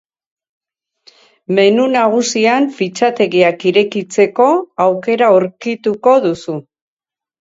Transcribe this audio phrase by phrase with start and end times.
[1.59, 4.49] Menu nagusian fitxategiak irekitzeko
[4.87, 6.57] aukera aurkituko duzu.